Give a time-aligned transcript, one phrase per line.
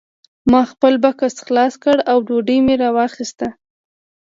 [0.51, 3.47] ما خپل بکس خلاص کړ او ډوډۍ مې راواخیسته